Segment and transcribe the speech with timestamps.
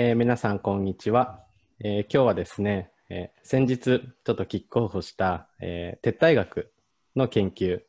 [0.00, 1.40] えー、皆さん、こんにちは。
[1.80, 6.70] えー、今日はですね、えー、先日ちょっとキックオフした、え撤退学
[7.16, 7.80] の研究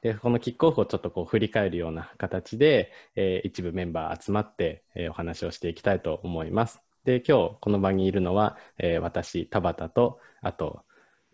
[0.00, 6.80] でこのキックオフをちょっとこう振り返るような形で、え一部メンバー集まって、えお話をしていきたいと思います。
[7.04, 10.80] で今日この場にいるのは、え私田畑とあと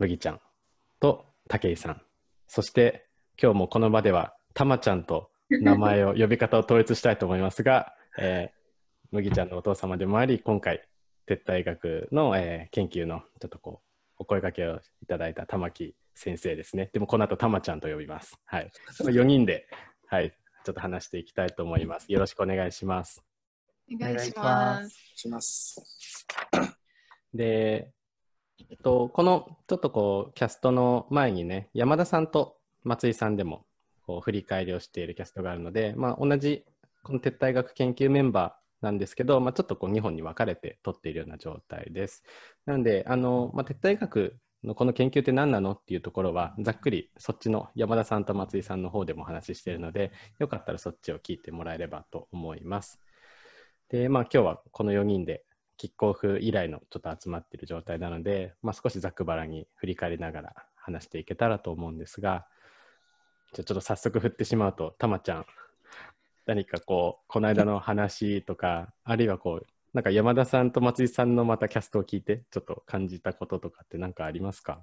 [0.01, 0.41] 麦ちゃん
[0.99, 2.03] と武井さん
[2.49, 3.07] そして
[3.41, 8.51] 今日もこの場ではたまちゃんと名前を呼び方を統一したいと思いますが、え
[9.11, 10.87] 麦ちゃんのお父様でもあり、今回、
[11.27, 16.91] 撤退学の、えー、研究のちょっとこう、お声掛けをいただいた玉木先生ですね。
[16.93, 18.39] でもこの後、玉ちゃんと呼びます。
[18.45, 18.71] はい。
[18.91, 19.67] その4人で、
[20.09, 22.13] はい、ちょっと話していきたいと思います。
[22.13, 23.25] よろしくお願いします。
[23.91, 25.13] お願いします。
[25.17, 25.83] します
[27.33, 27.91] で、
[28.71, 33.65] えっと、このちょっとこう、キャストの前にね、山田さんと松井さんでも
[34.03, 36.67] こう振り返りをしているキャストがあるので、まあ、同じ
[37.03, 42.23] この撤退学研究メンバー、なんですけど、まあ、ちょっとこう2本に分かれて取っているような状態です。
[42.67, 53.01] なので、あのまあ、撤退学のこの研究って何なのっていうところは、ざっくりそっちの山田さんと松井さんの方でもお話ししているので、よかったらそっちを聞いてもらえればと思います。
[53.89, 55.45] で、まあ今日はこの4人で
[55.79, 62.47] キックオフ以来のちょっと集まっている状態なので、まあ、少しざくばらに振り返りながら話していけたらと思うんですが、
[63.55, 65.47] じゃちょっと早速振ってしまうと、たまちゃん、
[66.49, 74.81] 何かこう、この間の話とか、あるいはこう、なんか山田さんと松井さんのまたキャストを聞いて、ちょっと感じたこととかって何かありますか？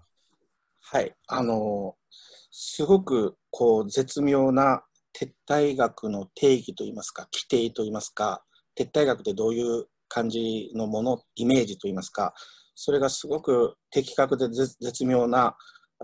[0.80, 1.96] はい、あの
[2.52, 4.84] すごくこう絶妙な
[5.20, 8.44] 撤退学の定義といいますか、規定といいますか、
[8.78, 12.36] 撤退学ってどういう感じのもの、イメージといいますか、
[12.76, 15.58] それがすごく的確で絶妙な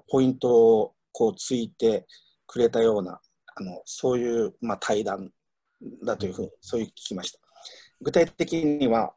[0.09, 2.07] ポイントをこうついて
[2.47, 3.21] くれたような、
[3.55, 5.29] あのそういう、まあ、対談
[6.03, 7.39] だというふうに、そういう聞きました。
[8.01, 9.13] 具体的には、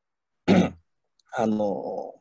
[1.36, 2.14] あの、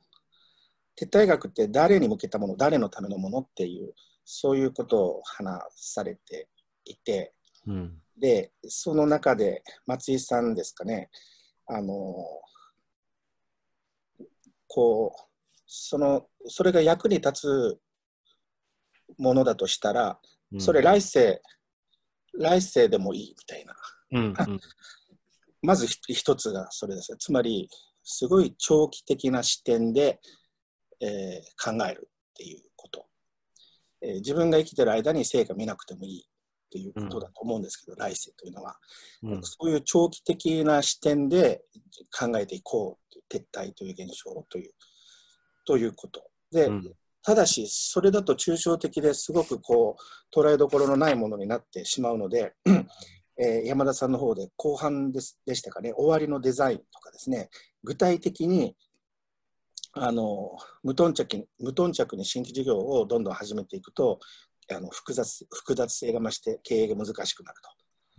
[1.00, 3.94] 撤退学って誰に向けたもの、誰のためのものっていう、
[4.26, 6.48] そういうことを話されて
[6.86, 7.34] いて、
[7.68, 11.10] うん、で、その中で松井さんですかね、
[11.68, 12.16] あの、
[14.68, 15.30] こう、
[15.66, 17.80] その、それが役に立つ
[19.18, 20.20] ものだとしたら、
[20.60, 21.42] それ来世、
[22.34, 23.76] うん、来世でもいいみたいな。
[24.14, 24.60] うんうん、
[25.62, 27.70] まず一つがそれですつまり
[28.04, 30.20] すごい長期的な視点で、
[31.02, 33.06] えー、考えるっていうこと、
[34.02, 36.24] えー、自分が生きてる間に成果見なくてもいいっ
[36.70, 38.76] ていうことだと思うんですけど、うん、来世というのは、
[39.24, 41.62] うん、そういう長期的な視点で
[42.18, 44.72] 考えていこう撤退という現象という
[45.66, 46.24] ということ。
[46.52, 46.94] で、うん、
[47.24, 52.54] ただしそれだと抽象的ですごくこう捉えどころのないものになってしまうので
[53.38, 57.50] えー、山田さんの方で後半ですでしたかね、終わりのデザインとかですね、
[57.84, 58.76] 具体的に
[59.94, 64.20] あの無頓着無頓着に新規事業をどんどん始めていくと
[64.72, 67.70] あの複雑複雑性が増して経営が難しくなると。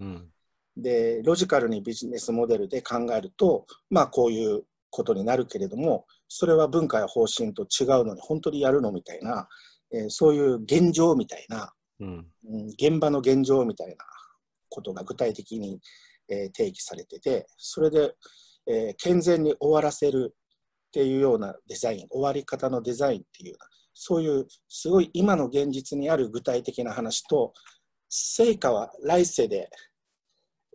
[0.01, 0.29] うん、
[0.77, 9.49] でロジカルにビジネスモデルで考えると、まあ、こういうことになるけれどもそれは文化や方針と違うのに本当にやるのみたいな、
[9.93, 12.27] えー、そういう現状みたいな、うん、
[12.77, 14.05] 現場の現状みたいな
[14.75, 15.81] ことが具体的に、
[16.29, 18.15] えー、定義されててそれで、
[18.67, 27.53] えー、健全に終わらせるっていうようなデザイン終わり方のデザインっていうようなそういうすごい今の現実にある具体的な話と
[28.09, 29.71] 成果は来世で、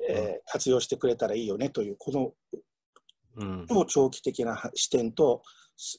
[0.10, 2.34] えー、活用してくれたらいいよねというこの
[3.68, 5.42] 超長期的な視点と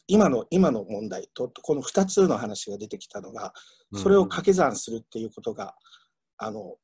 [0.06, 3.54] 今の今の問題とこの2つの話が出てきたのが
[3.94, 5.74] それを掛け算するっていうことが
[6.36, 6.76] あの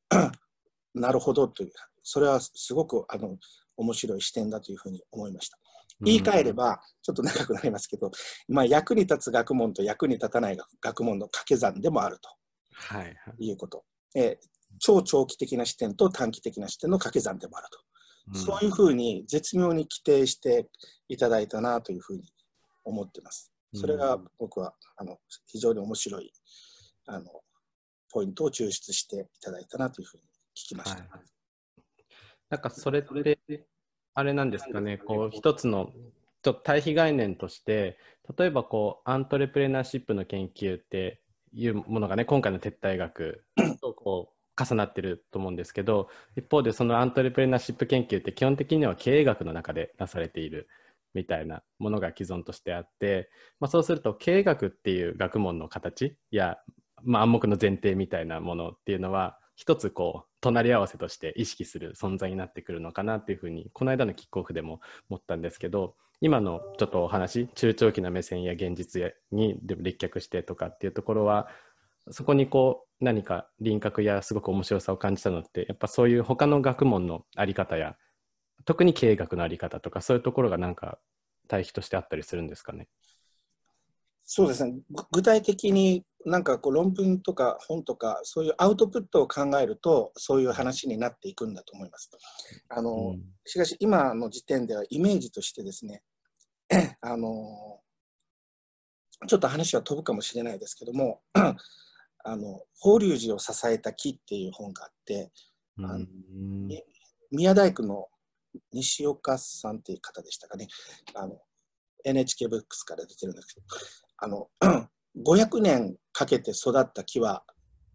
[0.96, 3.36] なるほどという、それはすごくあの
[3.76, 5.58] 面白い視点だというふうに思いました。
[6.00, 8.10] 言い換えれば、ちょっと長くなりますけど、
[8.48, 12.28] まあ、役に立つ学問と役に立たない学問の掛け算でもあると、
[12.72, 13.52] はい、い。
[13.52, 13.84] うこと、
[14.14, 14.46] えー、
[14.78, 17.78] 超長期的な視点と短期的な視点の掛け算でもあると、
[18.34, 20.68] うん、そういうふうに絶妙に規定して
[21.08, 22.24] いただいたなというふうに
[22.84, 23.52] 思ってます。
[23.74, 26.32] それが僕はあの非常に面白い
[27.06, 27.26] あの
[28.10, 30.22] ポイントを抽出していただいたなというふうに
[30.56, 31.02] 聞きました。
[31.02, 31.08] はい、
[32.48, 33.66] なんかそれって、
[34.14, 35.92] あれなんですかね、こう一つの
[36.42, 37.98] ちょっと対比概念として、
[38.38, 41.20] 例えばこうアントレプレナーシップの研究って
[41.52, 43.44] いうものがね、今回の撤退学
[43.82, 50.68] とこう重なってると思うんですけど、一方でそのアントレプレナーシップ研究って基本的には経営学の中でなされている
[51.12, 53.28] みたいなものが既存としてあって、
[53.60, 56.58] まあ、そうすると経営学っていう学問の形や、
[57.02, 71.48] まあ、暗黙の前提みたいなものっていうのは一つこう隣り合わせとして意識する存在になってくるのかなっていうふうにこの間のキックオフでも思ったんですけど今のちょっとお話中長期な目線や現実に立脚してとかっていうところは
[72.10, 77.96] そこにこう何か輪郭やすごく面白さを感じたのってやっぱそういう他の学問のあり方や
[78.64, 80.98] 特に経営学のあり方とかそういうところがなんか
[81.48, 82.88] 対比としてあったりするんですかね？
[84.24, 84.78] そうですね。
[85.12, 92.10] 具体的になんかこう論文とか本とかそういうアウトプットを考えるとそういう話になっていくんだと思います。
[92.68, 96.02] あの、うん、しかし今の時点ではイメージとしてですね
[97.00, 97.78] あの
[99.28, 101.54] ちょっと話は飛ぶかもしれないですけども あ
[102.36, 105.30] の法隆寺を支えた木っていう本があって、
[105.78, 106.06] あの
[107.30, 108.08] 宮大工の
[108.72, 110.66] 西岡さんっていう方でしたかね。
[111.14, 111.38] あの
[112.04, 113.66] NHK ブックスから出てるんですけど
[114.18, 114.48] あの
[115.24, 117.44] 500年かけて育った木は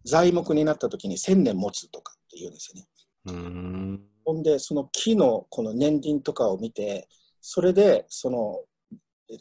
[0.04, 2.88] 材木になった時に1000年持つとかって言うんですよね。
[3.26, 4.02] うん。
[4.24, 7.08] ほんでその木のこの年輪とかを見て
[7.40, 8.60] それでその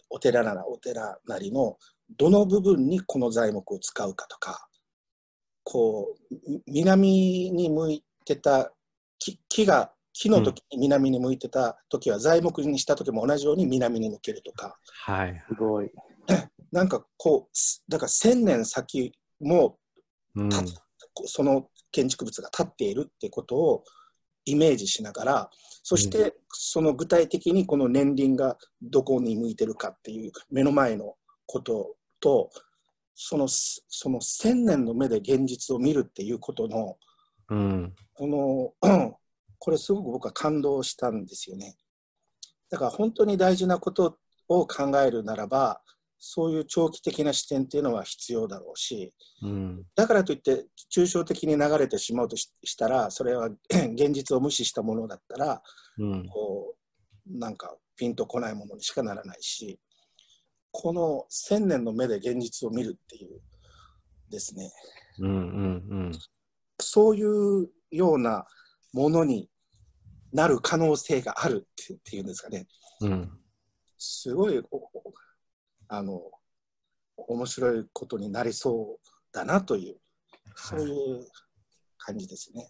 [0.09, 1.77] お寺ならお寺なりの
[2.17, 4.67] どの部分にこの材木を使うかとか
[5.63, 6.35] こう
[6.67, 8.71] 南に向いてた
[9.19, 15.91] 木木が木の時に南に向いてた時は材木にした時も同じように南に向けるとか、はい、すごい
[16.71, 19.77] なんかこうだから1000年先も、
[20.35, 20.49] うん、
[21.25, 23.83] その建築物が建っているってことを
[24.45, 25.49] イメージしながら
[25.83, 31.15] そしてその具体的にこの年輪がどこに向いてるかっていう目の前の
[31.45, 32.49] ことと
[33.13, 36.97] そのその千年の目で現実を見るっていうことの、
[37.49, 39.17] うん、この
[39.59, 41.75] これすごく僕は感動したんですよね。
[42.71, 45.81] だから本当に大事なことを考えるならば
[46.23, 50.65] そういう長期的な視点っていうのは必要だろうし、うん、だからといって
[50.95, 55.63] 抽象的に流れてしまうとしたらそれは 現実を無視したものだったら、
[55.97, 56.75] うん、こ
[57.27, 59.79] うなんかピンとこないものにしかならないし
[60.71, 63.41] この千年の目で現実を見るっていう
[64.29, 64.71] ですね、
[65.17, 66.11] うんうんうん、
[66.79, 68.45] そういうような
[68.93, 69.49] ものに
[70.31, 72.67] なる可能性があるっていうんですかね、
[73.01, 73.31] うん、
[73.97, 74.61] すごい
[75.93, 76.21] あの
[77.17, 79.97] 面白いことになりそうだなという
[80.55, 81.27] そういう
[81.97, 82.65] 感じですね。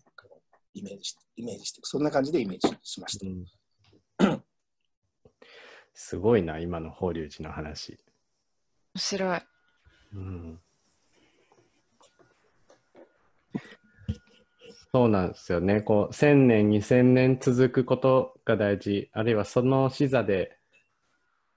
[0.74, 3.28] イメージして、イメージして、そんな感じでイメージしました。
[4.26, 4.42] うん、
[5.94, 8.00] すごいな、今の法隆寺の話。
[8.96, 9.42] 面白い。
[10.14, 10.62] うん、
[14.94, 15.82] そうなんですよね。
[15.82, 20.58] こう、1000年、2000年続くことが大事、あるいはその視座で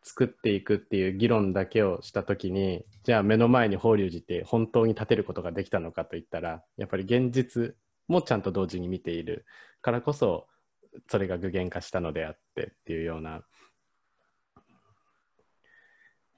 [0.04, 7.74] 作っていくっていう議論だけをした時にじゃあ目の前に法隆寺って本当に立てることができたのかといったらやっぱり現実
[8.06, 9.46] もちゃんと同時に見ている
[9.80, 10.46] からこそ
[11.08, 13.40] それが具現化したのであってっていうような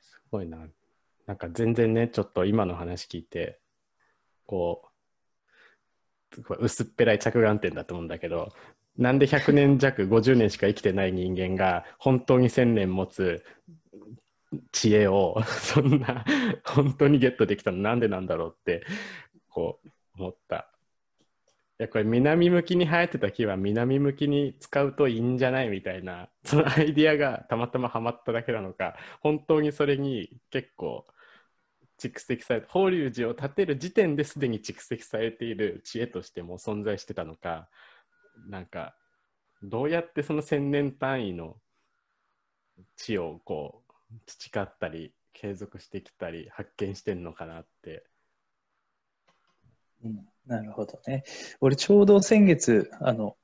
[0.01, 0.59] すごいな。
[1.27, 3.59] なんか全然ねちょっと今の話聞いて
[4.47, 4.89] こ
[6.37, 8.53] う薄っぺらい着眼点だと思うんだけど
[8.99, 13.45] なんで100年弱50年しか生きてない人間が本当に1000年持つ
[14.73, 16.25] 知恵をそんな
[16.65, 18.85] 本当にゲットできたのなんでなんだろうって
[19.49, 19.89] こう
[20.19, 20.71] 思った。
[21.79, 31.05] いやこれ南向きに生えてた木は南向きに使うといいんじゃないみたいなそのアイディアがたまたまハマっただけなのか本当にそれに結構
[32.01, 37.69] 蓄積されて法隆寺を建てる時点ですでに蓄積されている知恵としても存在してたのか
[38.49, 38.95] なんか
[39.63, 41.57] どうやってその千年単位の
[42.97, 48.05] 地をこう培ったり継続してきたり発見してんのかなって。
[50.05, 51.25] うん、なるほどね。
[51.61, 53.37] 俺ちょうど先月あの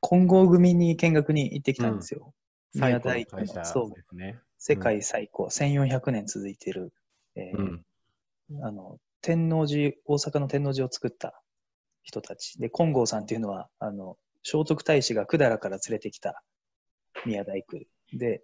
[0.00, 2.32] 金剛組に見学に行ってきたんですよ。
[2.74, 4.38] うん、宮のそうですね。
[4.58, 6.92] 世界最高、うん、1400年続いてる、
[7.34, 11.42] えー、うん、あの天王寺大阪の天王寺を作った
[12.06, 12.54] 人たち。
[12.60, 16.42] で、金剛さんっていうのは、あの、聖徳太子が百済から連れてきた
[17.26, 17.80] 宮大工。
[18.12, 18.42] で、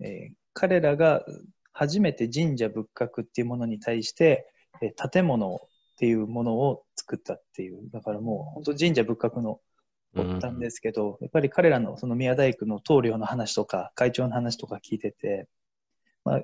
[0.00, 1.24] えー、彼らが
[1.72, 4.52] 初めて神社仏閣っていうものに対して、
[4.82, 5.58] えー、建物っ
[5.96, 9.60] ていうものを作ったっていう、だからもう本当神社仏閣の
[10.16, 15.46] 発端ですけど、うん、やっぱり彼らのその宮大工の棟梁の話とか会長の話とか聞いてて、
[16.24, 16.42] まあ、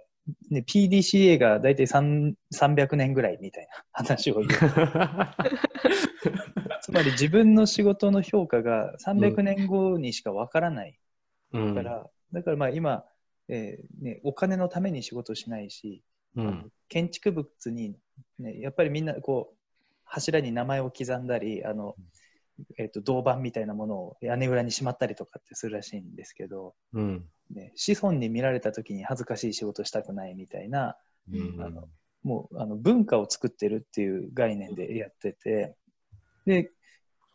[0.50, 4.48] ね、PDCA が大体300年ぐらいみたいな話を言う。
[6.82, 10.98] つまり自分の仕事の評価が300年後にしかわからない。
[11.52, 13.04] うん、だから、だからまあ今、
[13.48, 16.02] えーね、お金のために仕事しないし、
[16.36, 17.96] うん、建築物に、
[18.38, 19.56] ね、やっぱりみんなこう
[20.04, 21.96] 柱に名前を刻んだり、あの、
[22.78, 30.96] えーと、銅板みたいなものを屋根裏にしまったりとかってするらしいんですけど、うん、ね、子孫に見られた時に恥ずかしい仕事したくないみたいな、
[31.32, 31.88] うん、あの
[32.22, 35.74] もうあの文化を作ってるっていう概念でやってて
[36.46, 36.70] で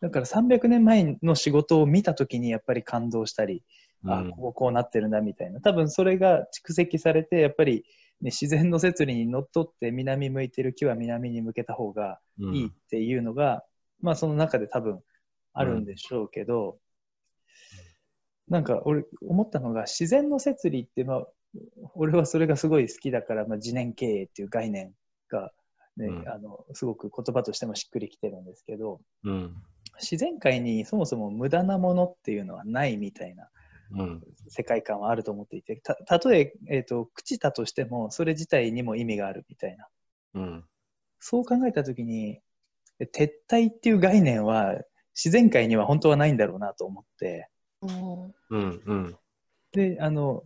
[0.00, 3.62] だから300年前の仕事を見た時にやっぱり感動したり、
[4.04, 5.60] うん、あこうこうなってるんだみたいな。
[5.60, 7.84] 多分それが蓄積されてやっぱり、
[8.20, 13.60] ね、自然の摂理にのっとって南向いてる木は南に向けた方がいいっていうのが、うん、
[14.02, 15.00] まあその中で多分
[15.54, 16.78] あるんでしょうけど、
[18.48, 21.26] なんか俺思ったのが自然の摂理って、まあ、
[21.94, 24.92] 俺はそれがすごい好きだから、まあ、自然経営っていう概念
[25.28, 25.50] が
[25.96, 29.54] ね、うん、あのすごく言葉としてもしっくりきてるんですけど、うん、
[30.00, 33.48] 自然界にそもそも無駄なものっていうのはないみたいな、
[33.92, 39.88] うん、世界観はあると思っていてたとええーと、朽ちたとしてもそれ自体にも意味があるみたいな、
[40.34, 40.64] うん、
[41.18, 42.40] そう考えた時に
[43.00, 44.74] 撤退っていう概念は
[45.14, 47.48] 自然界には本当はないんだろうなと思って。
[47.82, 48.82] うん。
[48.86, 49.16] うん、
[49.72, 50.44] であの、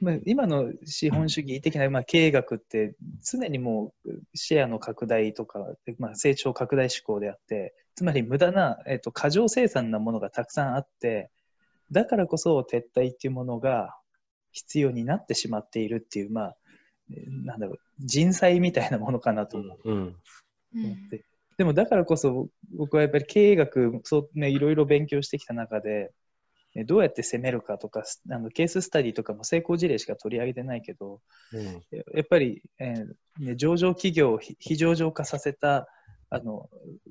[0.00, 5.60] まあ、今の資本主義的な、まあ、経営学って常にもうシェアの拡大とか、
[5.98, 11.30] まあ、成長拡大志向であってつまり無駄な、えっと、過剰生産なものがたくさんあって
[11.92, 13.96] だからこそ撤退っていうものが
[14.50, 16.56] 必要になってしまっているっていう、まあ、
[17.44, 19.88] なんだろう人災みたいなものかなと思って。
[19.88, 20.16] うん。
[20.74, 21.10] うん。
[21.58, 26.10] でもだからこそ僕はやっぱり経営学そう、ね、いろいろ勉強してきた中で
[26.74, 31.20] どうやって攻めるかとかあのケーススタディとかも成功事例しか取り上げてないけど、
[31.52, 35.86] うん、やっぱり、えーね、上場企業を非上場化させた
[36.30, 36.70] あの、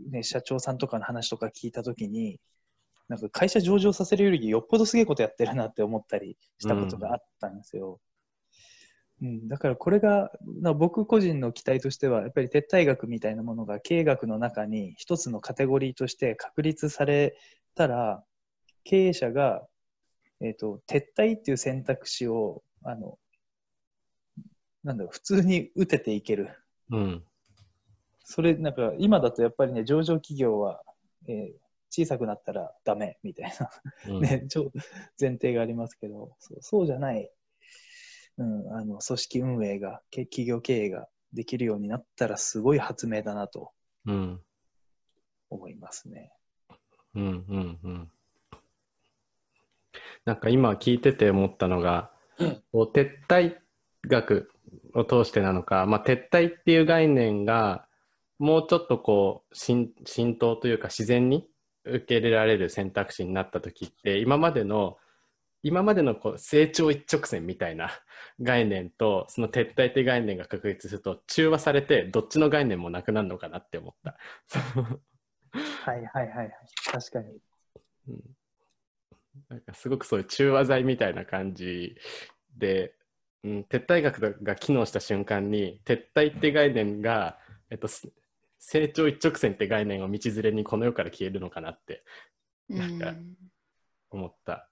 [0.09, 2.39] ね、社長さんとかの話とか聞いたときに
[3.07, 7.99] なんか会社上場させるよりよっぽどすげえことやってるなって思ったりしたことがあったんですよ。
[9.21, 10.31] うん、うん、だからこれが
[10.75, 17.37] 僕個人の期待としてはやっぱり撤退学みたいなものが経営学の中に一つのカテゴリーとして確立され
[17.75, 18.23] たら
[18.83, 19.65] 経営者が、
[20.41, 23.17] えーと、撤退っていう選択肢をあの
[24.83, 26.49] なんだろう普通に打てていける、
[26.89, 27.23] うん、
[28.23, 30.81] それなんか今だとやっぱりね上場企業は、
[31.27, 33.69] えー、小さくなったらダメみたいな。
[34.15, 34.47] うん、ね、
[35.19, 37.29] 前提がありますけどそうそうじゃない、
[38.37, 43.71] うん、あの組織運営が企業経営ができるようになったらすごい発明だなと
[45.49, 46.31] 思いますね。
[47.13, 48.11] うんうんうん
[50.25, 53.55] なんか今聞いてて思ったのが、うん、こう撤退
[54.07, 54.51] 学
[54.93, 57.85] を通してなのか、まあ、撤退っていう概念が
[58.39, 59.93] もうちょっとこう浸
[60.39, 61.47] 透というか自然に
[61.85, 64.97] 受け入れられる選択肢になった時って今までの
[65.63, 67.91] 今までのこう成長一直線みたいな
[68.41, 74.17] 概念とその撤退って概念が確立すると中和されてどっちの概念もなくなるのかなって思った。
[75.53, 76.51] はいはいはいはい
[76.91, 77.37] 確かに。
[78.07, 78.40] うん
[79.49, 81.95] なんかすごくそういう中和剤みたいな感じ
[82.57, 82.93] で、
[83.43, 87.37] うん、撤退学が機能した瞬間に撤退って概念が、
[87.69, 87.87] えっと、
[88.59, 92.03] 成長一直線って概念を道連れにこの世から消えるのかなって
[92.69, 93.13] なんか
[94.09, 94.67] 思った。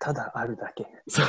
[0.00, 0.86] ただあるだけ。
[1.08, 1.26] そう。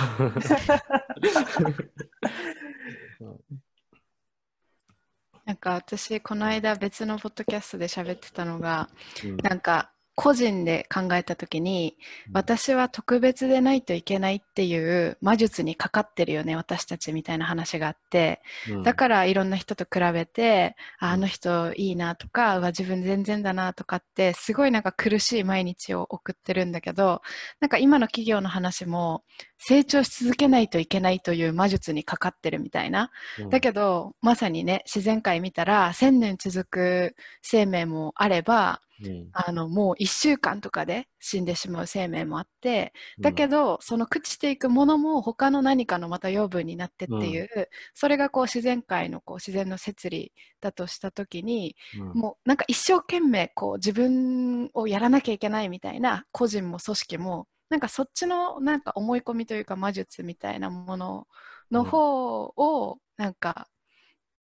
[5.45, 8.87] なんか私この間別のポッドキャストで喋ってたのが、
[9.23, 11.95] うん、なんか個人で考えた時に、
[12.33, 27.21] 私は特別でないといけないっていう魔術にかかってるよね私たちみたいな話があって、うん、だからいろんな人と比べてあの人いいなとか自分全然だなとかってすごいなんか苦しい毎日を送ってるんだけど
[27.61, 29.23] なんか今の企業の話も
[29.57, 33.09] 成長し続けないといけないという魔術にかかってるみたいな、
[33.39, 51.75] うん、だけどまさにね自然界見たら1000年続く生命もあればうん、あのもう1週間とかで死んでしまう生命もあってだけど、うん、その朽ちていくものも他の何かのまた養分になってっていう、うん、それがこう自然界のこう自然の摂理だとした時に、
[52.13, 61.27] もうなんか一生懸命こう自分をやらなきゃいけないみたいな個人も組織もなんかそっちのなんか思い込みというか魔術みたいなもの
[61.71, 63.67] の方をなんか、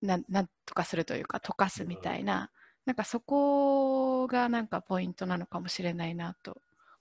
[0.02, 0.24] なん
[0.64, 2.50] とかするというか溶かすみたいな、
[2.86, 6.56] なんかそこがなんかポイントなのかもしれないなと、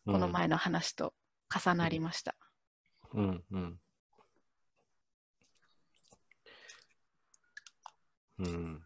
[0.05, 1.13] この前の話と
[1.53, 2.35] 重なりました。
[3.13, 3.79] うん、うん、
[8.39, 8.81] うん。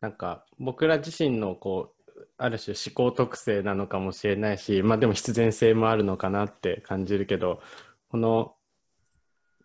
[0.00, 7.62] なんか僕ら自身のこうある種思考特性なのかもしれないし、まあでも必然性もあるのかなって感じるけど、
[8.08, 8.56] この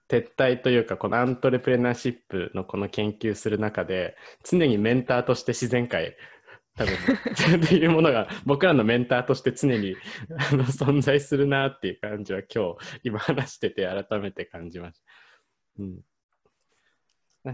[0.09, 6.15] 撤退というかこのアントレプレナーシップのこの研究する中で常にメンターとして自然界
[6.77, 6.93] 多分
[7.65, 9.95] っていうものが僕らのメンターとして常に
[10.51, 15.05] あの存在するなっていう感じは今日今話してて改めて感じました。
[15.79, 15.99] うん、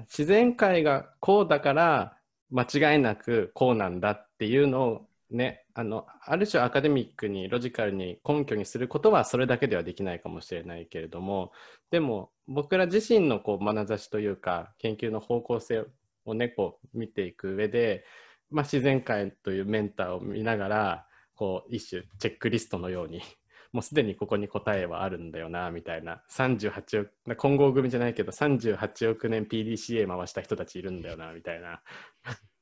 [0.02, 2.18] 自然界がこうだから
[2.52, 11.52] 間違いなくこうなんだっていうのをねあのある種アカデミックにロジカルに根拠にすることはそれだけではできないかもしれないけれども
[11.90, 15.86] でも僕ら自身のこう眼差しというか研究の方向性
[16.26, 18.06] をねこう見ていく上で、
[18.52, 23.22] まあ、自然界というメンターを見ながらこう一種チェックリストのように
[23.74, 31.82] もうすでにここに答えはあるんだよなみたいな38億混合組じゃないけど38億年 PDCA 回した人たちいるんだよなみたいな。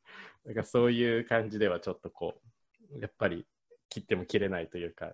[0.46, 2.51] なんかそういう感じではちょっとこう
[3.00, 3.46] やっぱり
[3.90, 5.14] 切っても切れないというか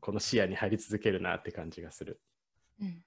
[0.00, 2.20] この視野に入り続けるなって感じがする。
[2.80, 3.02] うん、うん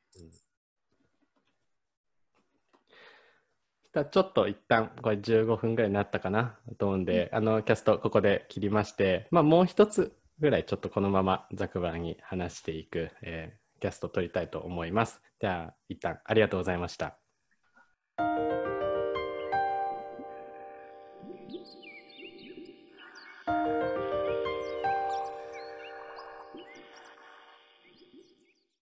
[4.03, 15.21] ちょっと一旦これ15分ぐらいになったかなと思うんで、うん、あのキャストここで切りまして、まあ、もう一つぐらいちょっとこのままざくばらに話していく、えー、キャストを取りたいと思います。
[15.39, 17.17] では一旦ありがとうございました。